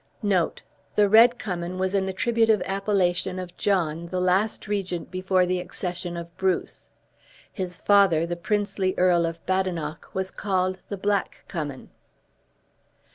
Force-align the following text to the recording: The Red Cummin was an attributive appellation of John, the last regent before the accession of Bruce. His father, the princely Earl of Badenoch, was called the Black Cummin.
The 0.95 1.07
Red 1.07 1.37
Cummin 1.37 1.77
was 1.77 1.93
an 1.93 2.09
attributive 2.09 2.63
appellation 2.65 3.37
of 3.37 3.55
John, 3.55 4.07
the 4.07 4.19
last 4.19 4.67
regent 4.67 5.11
before 5.11 5.45
the 5.45 5.59
accession 5.59 6.17
of 6.17 6.35
Bruce. 6.37 6.89
His 7.53 7.77
father, 7.77 8.25
the 8.25 8.35
princely 8.35 8.95
Earl 8.97 9.27
of 9.27 9.45
Badenoch, 9.45 10.09
was 10.15 10.31
called 10.31 10.79
the 10.89 10.97
Black 10.97 11.45
Cummin. 11.47 11.91